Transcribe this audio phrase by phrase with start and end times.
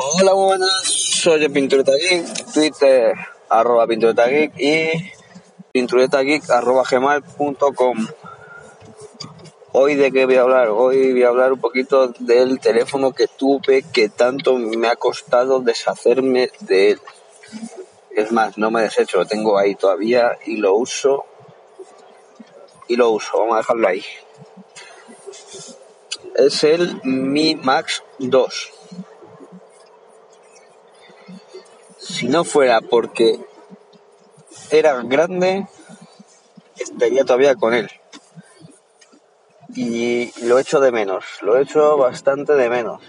[0.00, 0.84] Hola, buenas.
[0.84, 3.14] Soy el Pintureta Geek, Twitter,
[3.48, 4.90] arroba Pintureta Geek y
[5.72, 8.06] pinturetageek, arroba gmail.com.
[9.72, 10.68] Hoy de qué voy a hablar?
[10.68, 15.58] Hoy voy a hablar un poquito del teléfono que tuve que tanto me ha costado
[15.58, 17.00] deshacerme de él.
[18.14, 21.24] Es más, no me desecho, lo tengo ahí todavía y lo uso.
[22.86, 24.04] Y lo uso, vamos a dejarlo ahí.
[26.36, 28.77] Es el Mi Max 2
[32.18, 33.38] si no fuera porque
[34.72, 35.68] era grande,
[36.76, 37.88] estaría todavía con él.
[39.76, 43.00] Y lo echo de menos, lo echo bastante de menos.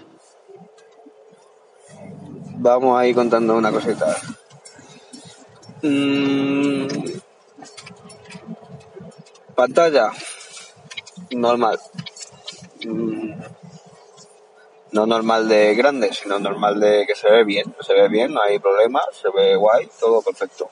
[2.58, 4.16] Vamos ahí contando una cosita.
[5.82, 6.86] Mm,
[9.56, 10.12] pantalla
[11.32, 11.80] normal.
[12.86, 13.32] Mm,
[14.92, 18.42] no normal de grande, sino normal de que se ve bien, se ve bien, no
[18.42, 20.68] hay problema, se ve guay, todo perfecto.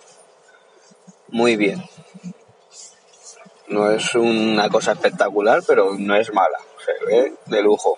[1.29, 1.83] Muy bien.
[3.69, 7.97] No es una cosa espectacular, pero no es mala, se ve de lujo.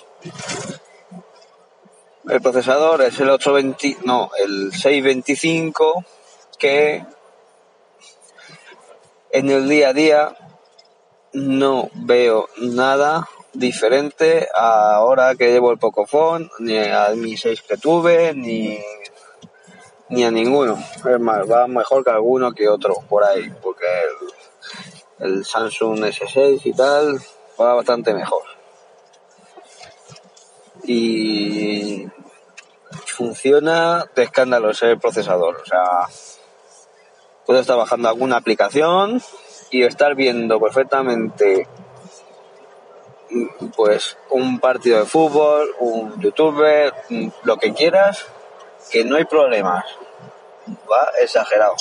[2.28, 6.04] El procesador es el 820, no, el 625
[6.58, 7.04] que
[9.32, 10.36] en el día a día
[11.32, 17.76] no veo nada diferente a ahora que llevo el Pocophone, ni a mi 6 que
[17.76, 18.78] tuve, ni,
[20.08, 20.78] ni a ninguno.
[20.96, 23.86] Es más, va mejor que alguno que otro por ahí, porque
[25.18, 27.20] el, el Samsung S6 y tal
[27.60, 28.42] va bastante mejor.
[30.84, 32.08] Y
[33.06, 35.56] funciona de escándalo ese procesador.
[35.62, 36.08] O sea,
[37.44, 39.20] puedo estar bajando alguna aplicación
[39.70, 41.68] y estar viendo perfectamente
[43.76, 46.92] pues un partido de fútbol, un youtuber,
[47.44, 48.26] lo que quieras,
[48.90, 49.84] que no hay problemas.
[50.68, 51.74] Va exagerado.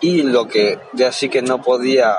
[0.00, 2.18] Y lo que ya sí que no podía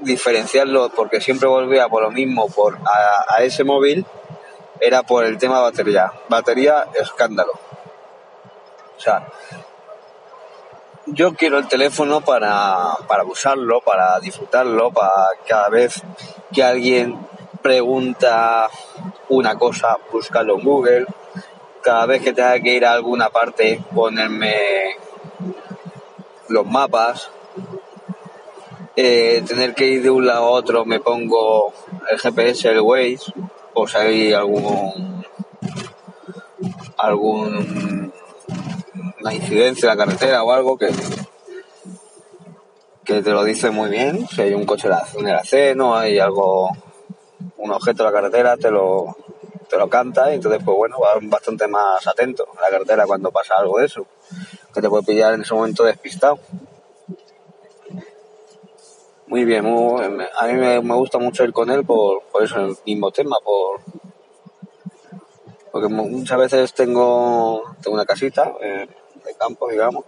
[0.00, 4.04] diferenciarlo porque siempre volvía por lo mismo por a, a ese móvil
[4.80, 6.12] era por el tema batería.
[6.28, 7.52] Batería escándalo.
[8.96, 9.26] O sea,
[11.06, 15.12] yo quiero el teléfono para, para usarlo, para disfrutarlo, para
[15.46, 16.02] cada vez
[16.52, 17.18] que alguien
[17.62, 18.68] pregunta
[19.28, 21.06] una cosa, buscarlo en Google,
[21.82, 24.96] cada vez que tenga que ir a alguna parte, ponerme
[26.48, 27.30] los mapas,
[28.96, 31.72] eh, tener que ir de un lado a otro, me pongo
[32.10, 33.32] el GPS, el Waze,
[33.74, 35.24] o si hay algún
[36.96, 37.95] algún
[39.26, 40.88] una incidencia en la carretera o algo que
[43.04, 44.26] que te lo dice muy bien.
[44.26, 46.68] Si hay un coche en el aceno, hay algo,
[47.56, 49.16] un objeto en la carretera, te lo,
[49.68, 53.30] te lo canta y entonces, pues bueno, vas bastante más atento a la carretera cuando
[53.30, 54.06] pasa algo de eso,
[54.74, 56.40] que te puede pillar en ese momento despistado.
[59.28, 63.12] Muy bien, a mí me, gusta mucho ir con él por, por eso, el mismo
[63.12, 63.80] tema, por
[65.70, 68.88] porque muchas veces tengo, tengo una casita eh,
[69.36, 70.04] campo, digamos,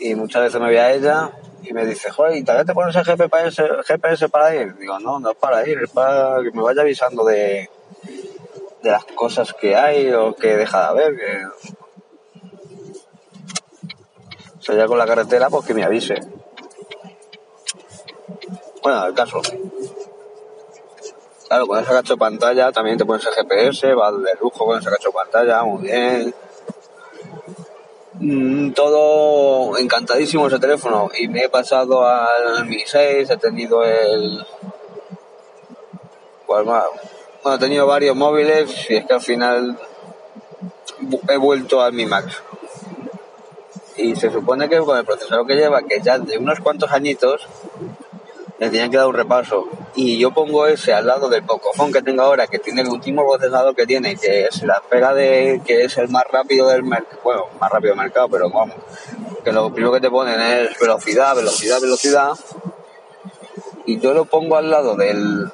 [0.00, 1.30] y muchas veces me voy a ella
[1.62, 4.74] y me dice, joder, ¿y vez te pones el GPS, GPS para ir?
[4.76, 7.68] Digo, no, no es para ir, es para que me vaya avisando de,
[8.82, 11.16] de las cosas que hay o que deja de haber.
[11.16, 11.46] Que...
[14.72, 16.14] O con la carretera, pues que me avise.
[18.82, 19.42] Bueno, el caso.
[21.48, 24.78] Claro, con ese cacho de pantalla también te pones el GPS, va de lujo con
[24.78, 26.34] ese cacho de pantalla, muy bien.
[28.22, 34.44] Mm, todo encantadísimo ese teléfono y me he pasado al Mi 6, he tenido el...
[36.46, 36.84] Bueno,
[37.46, 39.78] he tenido varios móviles y es que al final
[41.30, 42.42] he vuelto al Mi Max.
[43.96, 47.46] Y se supone que con el procesador que lleva, que ya de unos cuantos añitos,
[48.60, 49.66] le tenían que dar un repaso.
[49.94, 53.26] Y yo pongo ese al lado del Pocophone que tengo ahora, que tiene el último
[53.26, 57.20] procesador que tiene, que es la pega de que es el más rápido del mercado,
[57.24, 58.76] bueno, más rápido del mercado, pero vamos,
[59.42, 62.32] que lo primero que te ponen es velocidad, velocidad, velocidad.
[63.86, 65.50] Y yo lo pongo al lado del,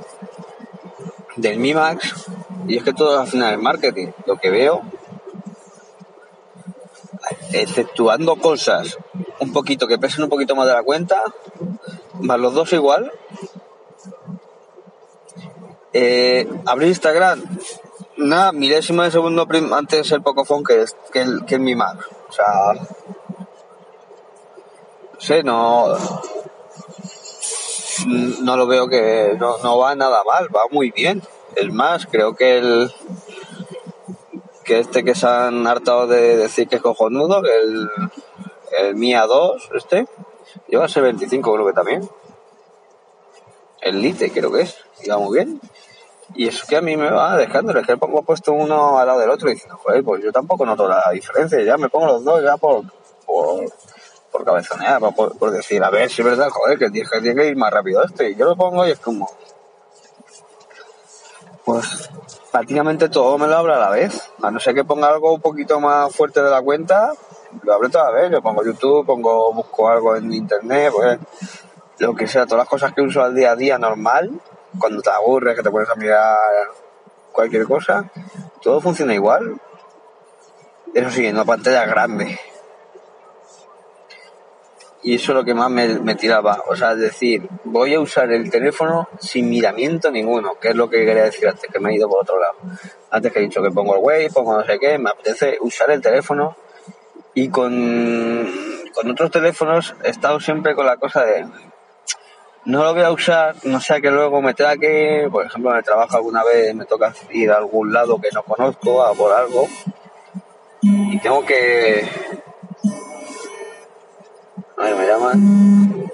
[1.37, 2.27] del Mi Max,
[2.67, 4.09] y es que todo al final es marketing.
[4.27, 4.83] Lo que veo,
[7.53, 8.99] exceptuando cosas
[9.41, 11.23] un poquito que pesen un poquito más de la cuenta,
[12.21, 13.13] más los dos igual.
[15.93, 17.43] Eh, abrir Instagram,
[18.17, 21.99] nada, milésimo de segundo antes el Pocophone que, es, que, el, que el Mi Mac.
[22.29, 22.47] O sea,
[25.13, 25.97] no sé, no,
[28.43, 31.23] no lo veo que no, no va nada mal, va muy bien.
[31.55, 32.93] Es más, creo que el
[34.65, 37.89] que este que se han hartado de decir que es cojonudo, el,
[38.79, 40.07] el Mia 2, este,
[40.69, 42.09] lleva ese 25 creo que también.
[43.81, 45.61] El Lite creo que es, iba muy bien.
[46.35, 49.21] Y es que a mí me va dejando, es que pongo puesto uno al lado
[49.21, 52.25] del otro y diciendo, joder, pues yo tampoco noto la diferencia, ya me pongo los
[52.25, 52.83] dos ya por,
[53.25, 53.65] por,
[54.33, 57.73] por cabezonear, por, decir, a ver si es verdad, joder, que tiene que ir más
[57.73, 58.31] rápido este.
[58.31, 59.31] Y yo lo pongo y es como,
[61.65, 62.11] pues
[62.51, 64.31] prácticamente todo me lo abro a la vez.
[64.43, 67.13] A no ser que ponga algo un poquito más fuerte de la cuenta,
[67.63, 68.31] lo abro toda vez.
[68.31, 71.19] Yo pongo YouTube, pongo, busco algo en internet, pues
[71.99, 74.31] lo que sea, todas las cosas que uso al día a día normal,
[74.79, 76.37] cuando te aburres, que te pones a mirar
[77.33, 78.11] cualquier cosa,
[78.63, 79.61] todo funciona igual.
[80.95, 82.39] Eso sí, en una pantalla grande.
[85.03, 86.65] Y eso es lo que más me, tiraba.
[86.67, 90.91] O sea, es decir, voy a usar el teléfono sin miramiento ninguno, que es lo
[90.91, 92.55] que quería decir antes, que me he ido por otro lado.
[93.11, 95.91] Antes que he dicho que pongo el Waze, pongo no sé qué, me apetece usar
[95.91, 96.57] el teléfono.
[97.37, 98.51] Y con,
[98.95, 101.47] con otros teléfonos he estado siempre con la cosa de
[102.65, 105.77] no lo voy a usar, no sea que luego me tenga que, por ejemplo, en
[105.77, 109.33] el trabajo alguna vez me toca ir a algún lado que no conozco a por
[109.33, 109.69] algo
[110.81, 112.09] y tengo que
[114.79, 116.11] a ver, me llaman.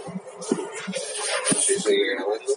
[1.59, 2.53] Sí, sí, grabando.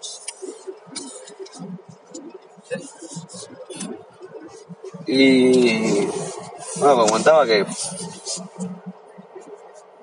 [5.08, 6.08] Y
[6.78, 7.66] bueno, me comentaba que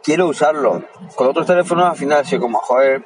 [0.02, 0.82] quiero usarlo.
[1.14, 3.02] Con otros teléfonos al final así como, joder,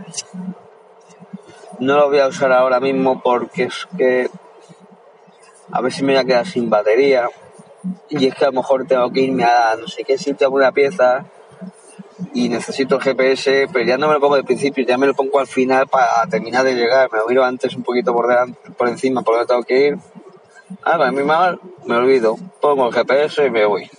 [1.78, 4.31] no lo voy a usar ahora mismo porque es que
[5.70, 7.28] a ver si me voy a quedar sin batería.
[8.08, 10.72] Y es que a lo mejor tengo que irme a no sé qué sitio, alguna
[10.72, 11.25] pieza
[12.32, 15.38] y necesito GPS, pero ya no me lo pongo de principio, ya me lo pongo
[15.38, 17.10] al final para terminar de llegar.
[17.12, 19.98] Me lo miro antes un poquito por delante, por encima, por donde tengo que ir.
[20.82, 22.37] Para mí mal, me olvido.
[22.60, 23.90] Pongo el GPS y me voy.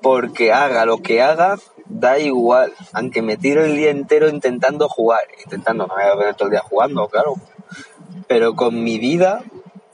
[0.00, 1.58] Porque haga lo que haga,
[2.02, 2.74] da igual.
[2.92, 5.20] Aunque me tiro el día entero intentando jugar.
[5.44, 7.36] Intentando, no voy a ver todo el día jugando, claro.
[8.26, 9.42] Pero con mi vida,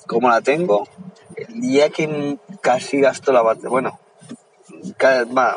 [0.06, 0.88] como la tengo,
[1.37, 4.00] el día que casi gasto la batería, bueno,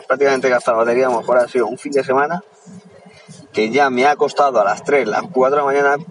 [0.07, 2.43] prácticamente gastado batería, a lo mejor ha sido un fin de semana
[3.53, 6.03] que ya me ha costado a las 3, las 4 de la mañana,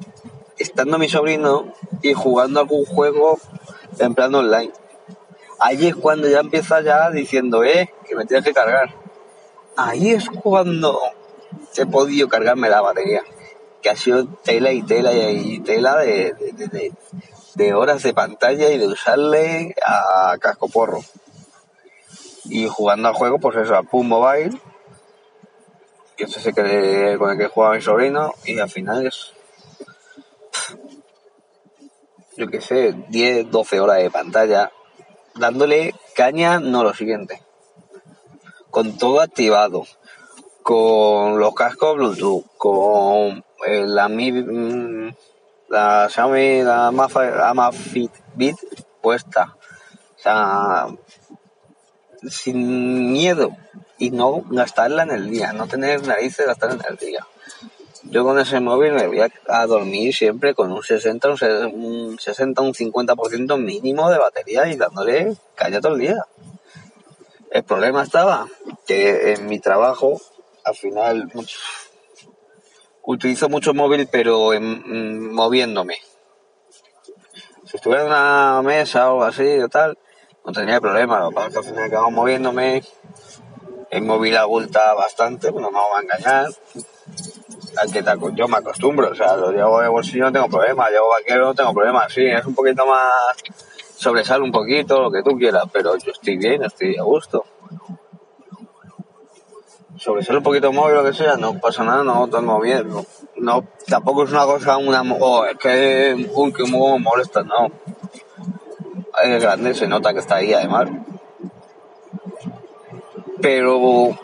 [0.59, 1.73] estando mi sobrino
[2.03, 3.39] y jugando algún juego
[3.99, 4.73] en online.
[5.59, 9.00] Ahí es cuando ya empieza ya diciendo, eh, que me tienes que cargar.
[9.77, 11.01] Ahí es cuando
[11.77, 13.23] he podido cargarme la batería,
[13.81, 19.75] que ha sido tela y tela y tela de, horas de pantalla y de usarle
[19.85, 21.01] a casco porro.
[22.45, 24.59] Y jugando al juego, pues eso, a Pum Mobile,
[26.17, 29.33] que es ese que, con el que juega mi sobrino, y al final es,
[32.37, 34.73] yo qué sé, 10, 12 horas de pantalla,
[35.35, 37.41] dándole caña, no lo siguiente,
[38.71, 39.87] con todo activado,
[40.63, 45.15] con los cascos Bluetooth, con la Mi, mm,
[45.69, 46.91] la Xiaomi, la
[49.01, 49.57] puesta,
[50.17, 50.87] o sea,
[52.29, 53.57] sin miedo
[53.99, 57.27] y no gastarla en el día, no tener narices gastarla en el día.
[58.05, 62.73] Yo con ese móvil me voy a, dormir siempre con un 60, un 60, un
[62.73, 66.25] 50% mínimo de batería y dándole caña todo el día.
[67.51, 68.47] El problema estaba
[68.87, 70.21] que en mi trabajo,
[70.65, 71.29] al final,
[73.03, 75.97] utilizo mucho móvil, pero en, moviéndome.
[77.65, 79.99] Si estuviera en una mesa o así o tal,
[80.45, 81.21] no tenía problema.
[81.21, 82.83] Lo que pasa es que al final acabamos moviéndome.
[83.91, 86.47] El móvil abulta bastante, pues no me va a engañar.
[87.77, 88.05] Al que
[88.35, 91.55] yo me acostumbro, o sea, lo llevo de bolsillo no tengo problema, llevo vaquero no
[91.55, 92.09] tengo problema.
[92.09, 93.37] Sí, es un poquito más.
[94.01, 97.45] Sobresale un poquito, lo que tú quieras, pero yo estoy bien, estoy a gusto.
[99.99, 103.05] Sobresale un poquito móvil, lo que sea, no pasa nada, no tengo miedo.
[103.37, 105.03] No, tampoco es una cosa, una.
[105.21, 107.71] Oh, es que, un que molesta, no
[109.23, 110.89] es grande, se nota que está ahí además.
[113.43, 114.17] Pero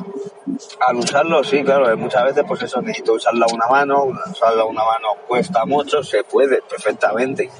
[0.86, 4.66] al usarlo, sí, claro, muchas veces pues eso necesito usarlo a una mano, usarlo a
[4.66, 7.50] una mano cuesta mucho, se puede perfectamente.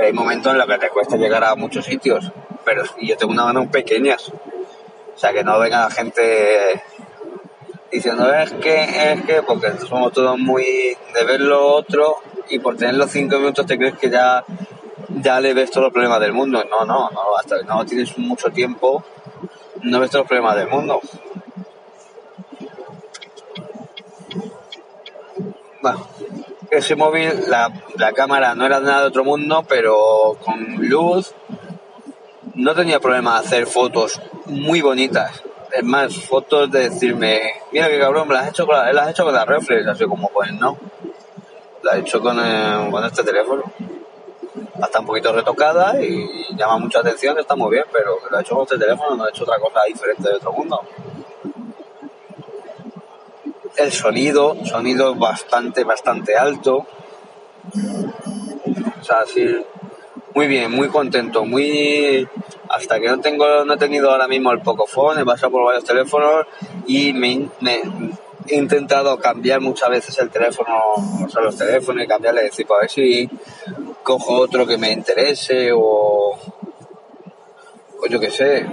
[0.00, 2.30] Hay momentos en los que te cuesta llegar a muchos sitios,
[2.64, 4.28] pero yo tengo una mano pequeñas.
[4.28, 6.82] O sea, que no venga la gente
[7.90, 12.76] diciendo es que, es que, porque somos todos muy de ver lo otro y por
[12.76, 14.44] tener los cinco minutos te crees que ya
[15.20, 16.62] ya le ves todos los problemas del mundo.
[16.70, 19.04] No, no, no, hasta no tienes mucho tiempo,
[19.82, 21.00] no ves todos los problemas del mundo.
[25.80, 26.06] Bueno,
[26.70, 31.34] ese móvil, la, la cámara no era nada de otro mundo, pero con luz,
[32.54, 35.42] no tenía problema hacer fotos muy bonitas.
[35.72, 37.40] Es más, fotos de decirme,
[37.72, 39.86] mira que cabrón, me las has hecho con la, las has hecho con la reflex,
[39.86, 40.76] así como pues no.
[41.82, 43.62] La he hecho con, eh, con este teléfono.
[44.82, 48.54] Está un poquito retocada y llama mucha atención, está muy bien, pero lo he hecho
[48.54, 50.80] con este teléfono, no he hecho otra cosa diferente de otro mundo.
[53.78, 56.86] El sonido, sonido bastante, bastante alto.
[59.00, 59.46] O sea, sí,
[60.34, 62.28] muy bien, muy contento, muy
[62.68, 65.84] hasta que no tengo, no he tenido ahora mismo el Pocophone, he pasado por varios
[65.84, 66.46] teléfonos
[66.86, 67.48] y me,
[68.46, 70.74] he intentado cambiar muchas veces el teléfono,
[71.24, 73.28] o sea, los teléfonos y cambiarle de tipo a ver si
[74.02, 76.38] cojo otro que me interese o,
[78.00, 78.66] o yo qué sé,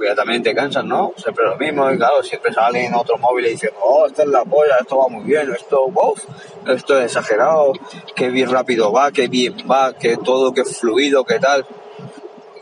[0.00, 1.12] porque ya también te cansan, ¿no?
[1.14, 4.78] Siempre lo mismo y claro, siempre salen otros móviles diciendo, oh, esta es la polla,
[4.80, 6.24] esto va muy bien, esto, uff,
[6.66, 7.74] esto es exagerado,
[8.16, 11.66] que bien rápido va, que bien va, que todo, que fluido, que tal.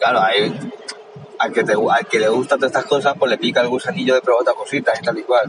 [0.01, 0.53] Claro, hay,
[1.39, 4.15] al que, te, al que le gustan todas estas cosas, pues le pica el gusanillo
[4.15, 5.49] de probar otras cositas y tal y cual.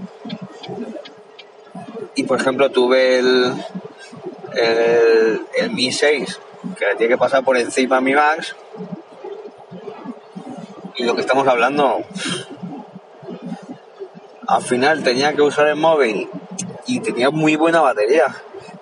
[2.13, 3.51] Y por ejemplo, tuve el,
[4.53, 6.39] el, el Mi 6,
[6.77, 8.55] que le tiene que pasar por encima a mi Max.
[10.99, 12.01] Y lo que estamos hablando,
[14.45, 16.29] al final tenía que usar el móvil
[16.87, 18.25] y tenía muy buena batería,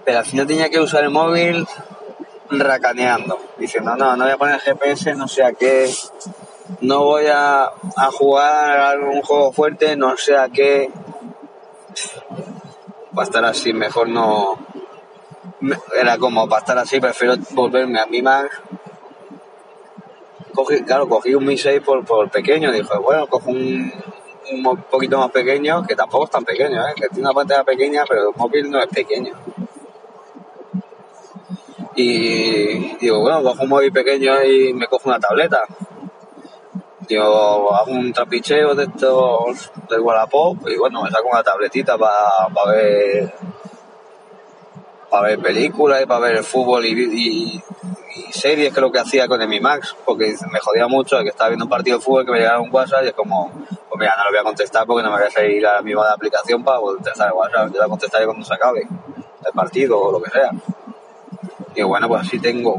[0.04, 1.68] pero al final tenía que usar el móvil
[2.50, 5.94] racaneando, diciendo, no, no voy a poner GPS, no sé a qué,
[6.82, 10.90] no voy a, a jugar a un juego fuerte, no sé a qué.
[13.16, 14.58] Va a estar así, mejor no.
[15.96, 18.60] Era como, para estar así, prefiero volverme a mi Mac.
[20.58, 23.94] Cogí, claro, cogí un Mi 6 por, por pequeño, dijo, bueno, cojo un,
[24.52, 26.94] un poquito más pequeño, que tampoco es tan pequeño, ¿eh?
[26.96, 29.34] que tiene una pantalla pequeña, pero el móvil no es pequeño.
[31.96, 35.62] Y digo, bueno, cojo un móvil pequeño y me cojo una tableta.
[37.08, 42.48] Digo, hago un trapicheo de estos del Wallapop y bueno, me saco una tabletita para
[42.52, 43.32] pa ver
[45.08, 47.64] para ver películas y para ver el fútbol y, y,
[48.32, 51.50] series que lo que hacía con el Mi Max, porque me jodía mucho que estaba
[51.50, 54.14] viendo un partido de fútbol que me llegaba un WhatsApp y es como, pues mira,
[54.18, 56.64] no lo voy a contestar porque no me voy a salir a la misma aplicación
[56.64, 58.82] para contestar el WhatsApp, yo la contestaré cuando se acabe
[59.46, 60.52] el partido o lo que sea.
[61.76, 62.78] Y bueno, pues así tengo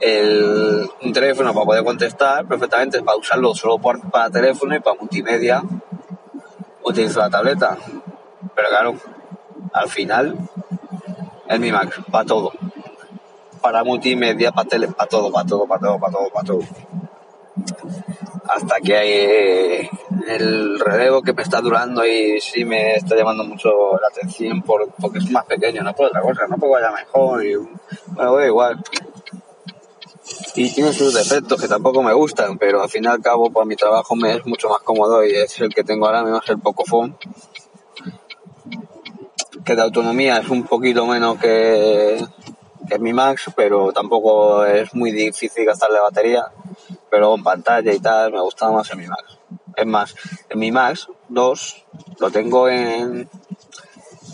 [0.00, 5.62] el, un teléfono para poder contestar perfectamente, para usarlo solo para teléfono y para multimedia
[6.82, 7.76] utilizo la tableta.
[8.54, 8.94] Pero claro,
[9.72, 10.36] al final
[11.48, 12.52] es mi Mac, para todo.
[13.66, 16.60] Para multimedia, para tele, para todo, para todo, para todo, para todo, para todo.
[18.48, 19.90] Hasta que hay eh,
[20.28, 23.68] el relevo que me está durando y sí me está llamando mucho
[24.00, 27.44] la atención por, porque es más pequeño, no por otra cosa, no porque vaya mejor
[27.44, 28.80] y bueno, igual
[30.54, 33.66] y tiene sus defectos que tampoco me gustan, pero al fin y al cabo, pues
[33.66, 36.48] mi trabajo me es mucho más cómodo y es el que tengo ahora mismo, es
[36.50, 37.16] el Pocophone.
[39.64, 42.24] Que de autonomía es un poquito menos que,
[42.88, 46.46] que mi Max, pero tampoco es muy difícil gastarle batería.
[47.10, 49.38] Pero en pantalla y tal, me gusta más en mi Max.
[49.76, 50.14] Es más,
[50.48, 51.86] en mi Max 2
[52.18, 53.28] lo tengo en,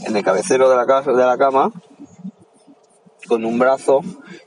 [0.05, 1.73] en el cabecero de la, casa, de la cama
[3.29, 4.01] con un brazo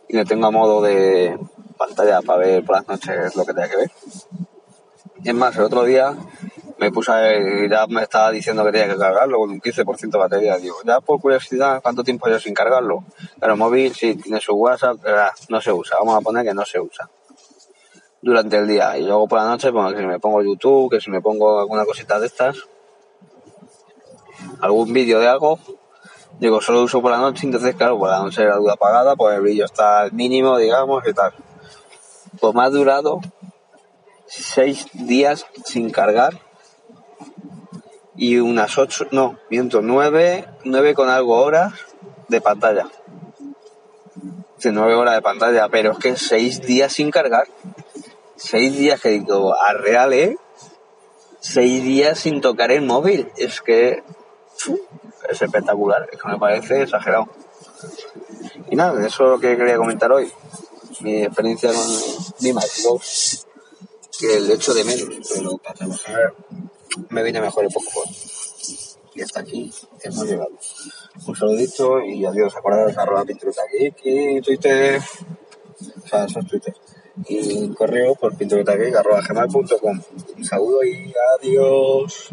[0.07, 1.37] y le tengo a modo de
[1.77, 3.91] pantalla para ver por las noches lo que tenga que ver.
[5.23, 6.15] Es más, el otro día
[6.85, 10.17] me puse a ya me estaba diciendo que tenía que cargarlo con un 15% de
[10.17, 10.57] batería.
[10.57, 13.03] Digo, ya por curiosidad, ¿cuánto tiempo yo sin cargarlo?
[13.39, 15.17] Pero móvil sí tiene su WhatsApp, pero
[15.49, 15.97] no se usa.
[15.97, 17.09] Vamos a poner que no se usa
[18.21, 18.97] durante el día.
[18.99, 21.59] Y luego por la noche, pues que si me pongo YouTube, que si me pongo
[21.59, 22.57] alguna cosita de estas,
[24.61, 25.57] algún vídeo de algo,
[26.39, 29.35] digo, solo uso por la noche, entonces claro, por la noche la luz apagada, pues
[29.35, 31.33] el brillo está al mínimo, digamos, y tal.
[32.39, 33.21] Pues me ha durado
[34.27, 36.44] seis días sin cargar
[38.17, 41.73] y unas ocho, no, miento, nueve, nueve con algo horas
[42.27, 42.87] de pantalla.
[44.61, 47.47] De nueve horas de pantalla, pero es que seis días sin cargar.
[48.35, 50.37] Seis días que digo, a real, ¿eh?
[51.39, 53.29] Seis días sin tocar el móvil.
[53.37, 54.03] Es que
[55.29, 57.27] es espectacular, es que me parece exagerado.
[58.69, 60.31] Y nada, eso es lo que quería comentar hoy.
[61.01, 61.85] Mi experiencia con
[62.83, 63.47] 2,
[64.19, 66.33] que el hecho de menos, pero para trabajar
[67.09, 68.03] me viene mejor el poco.
[69.13, 69.71] Y hasta aquí
[70.03, 70.51] hemos llegado.
[71.25, 72.55] Un saludito y adiós.
[72.55, 75.01] Acordaros arroba pinturuta y Twitter,
[76.03, 76.73] o sea, es Twitter.
[77.27, 80.01] Y correo por pinturutageek arroba gmail.com.
[80.37, 82.29] Un saludo y adiós.